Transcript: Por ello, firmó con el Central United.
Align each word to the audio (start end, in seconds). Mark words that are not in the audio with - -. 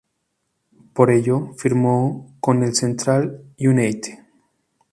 Por 0.93 1.11
ello, 1.11 1.51
firmó 1.59 2.35
con 2.39 2.63
el 2.63 2.73
Central 2.73 3.43
United. 3.59 4.17